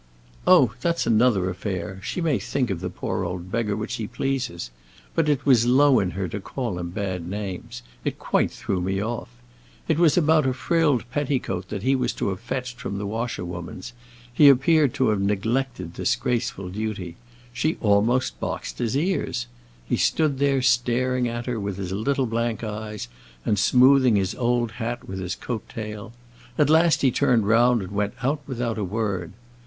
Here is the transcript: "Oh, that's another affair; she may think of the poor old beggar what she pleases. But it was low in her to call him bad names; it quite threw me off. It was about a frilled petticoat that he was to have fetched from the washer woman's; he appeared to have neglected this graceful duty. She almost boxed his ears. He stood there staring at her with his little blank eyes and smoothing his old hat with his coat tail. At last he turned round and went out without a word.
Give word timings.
"Oh, 0.47 0.73
that's 0.81 1.05
another 1.05 1.47
affair; 1.47 1.99
she 2.03 2.21
may 2.21 2.39
think 2.39 2.71
of 2.71 2.79
the 2.79 2.89
poor 2.89 3.23
old 3.23 3.51
beggar 3.51 3.77
what 3.77 3.91
she 3.91 4.07
pleases. 4.07 4.71
But 5.13 5.29
it 5.29 5.45
was 5.45 5.67
low 5.67 5.99
in 5.99 6.09
her 6.17 6.27
to 6.29 6.39
call 6.39 6.79
him 6.79 6.89
bad 6.89 7.27
names; 7.29 7.83
it 8.03 8.17
quite 8.17 8.49
threw 8.49 8.81
me 8.81 8.99
off. 8.99 9.29
It 9.87 9.99
was 9.99 10.17
about 10.17 10.47
a 10.47 10.55
frilled 10.55 11.07
petticoat 11.11 11.69
that 11.69 11.83
he 11.83 11.95
was 11.95 12.13
to 12.13 12.29
have 12.29 12.39
fetched 12.39 12.79
from 12.79 12.97
the 12.97 13.05
washer 13.05 13.45
woman's; 13.45 13.93
he 14.33 14.49
appeared 14.49 14.95
to 14.95 15.09
have 15.09 15.21
neglected 15.21 15.93
this 15.93 16.15
graceful 16.15 16.69
duty. 16.69 17.15
She 17.53 17.77
almost 17.79 18.39
boxed 18.39 18.79
his 18.79 18.97
ears. 18.97 19.45
He 19.87 19.97
stood 19.97 20.39
there 20.39 20.63
staring 20.63 21.27
at 21.27 21.45
her 21.45 21.59
with 21.59 21.77
his 21.77 21.91
little 21.91 22.25
blank 22.25 22.63
eyes 22.63 23.07
and 23.45 23.59
smoothing 23.59 24.15
his 24.15 24.33
old 24.33 24.71
hat 24.71 25.07
with 25.07 25.19
his 25.19 25.35
coat 25.35 25.69
tail. 25.69 26.11
At 26.57 26.71
last 26.71 27.03
he 27.03 27.11
turned 27.11 27.47
round 27.47 27.83
and 27.83 27.91
went 27.91 28.15
out 28.23 28.41
without 28.47 28.79
a 28.79 28.83
word. 28.83 29.33